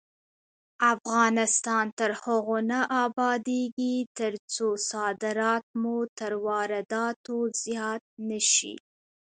افغانستان 0.93 1.85
تر 1.99 2.11
هغو 2.21 2.57
نه 2.71 2.79
ابادیږي، 3.05 3.95
ترڅو 4.17 4.67
صادرات 4.91 5.65
مو 5.81 5.97
تر 6.19 6.31
وارداتو 6.45 7.37
زیات 7.63 8.03
نشي. 8.29 8.75